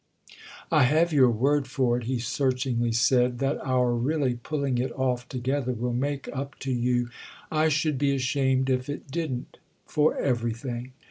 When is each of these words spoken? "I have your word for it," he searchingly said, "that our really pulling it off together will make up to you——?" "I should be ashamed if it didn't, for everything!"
"I 0.71 0.85
have 0.85 1.13
your 1.13 1.29
word 1.29 1.67
for 1.67 1.95
it," 1.95 2.05
he 2.05 2.17
searchingly 2.17 2.91
said, 2.91 3.37
"that 3.37 3.59
our 3.63 3.93
really 3.93 4.33
pulling 4.33 4.79
it 4.79 4.91
off 4.93 5.29
together 5.29 5.73
will 5.73 5.93
make 5.93 6.27
up 6.35 6.57
to 6.61 6.71
you——?" 6.71 7.09
"I 7.51 7.69
should 7.69 7.99
be 7.99 8.15
ashamed 8.15 8.71
if 8.71 8.89
it 8.89 9.11
didn't, 9.11 9.59
for 9.85 10.17
everything!" 10.17 10.93